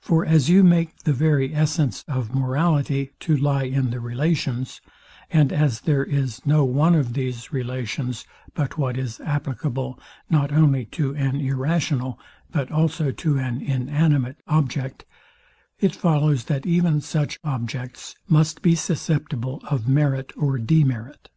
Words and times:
For 0.00 0.24
as 0.24 0.48
you 0.48 0.62
make 0.62 0.96
the 1.02 1.12
very 1.12 1.52
essence 1.52 2.04
of 2.06 2.32
morality 2.32 3.10
to 3.18 3.36
lie 3.36 3.64
in 3.64 3.90
the 3.90 3.98
relations, 3.98 4.80
and 5.28 5.52
as 5.52 5.80
there 5.80 6.04
is 6.04 6.46
no 6.46 6.64
one 6.64 6.94
of 6.94 7.14
these 7.14 7.52
relations 7.52 8.24
but 8.54 8.78
what 8.78 8.96
is 8.96 9.18
applicable, 9.24 9.98
not 10.30 10.52
only 10.52 10.84
to 10.92 11.16
an 11.16 11.40
irrational, 11.40 12.16
but 12.48 12.70
also 12.70 13.10
to 13.10 13.38
an 13.38 13.60
inanimate 13.60 14.38
object; 14.46 15.04
it 15.80 15.96
follows, 15.96 16.44
that 16.44 16.64
even 16.64 17.00
such 17.00 17.40
objects 17.42 18.14
must 18.28 18.62
be 18.62 18.76
susceptible 18.76 19.60
of 19.68 19.88
merit 19.88 20.32
or 20.36 20.58
demerit. 20.58 21.28